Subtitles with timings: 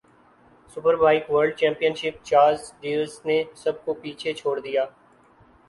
[0.69, 4.85] super bike world championship Chaz Davies نے سب کو پیچھے چھوڑ دیا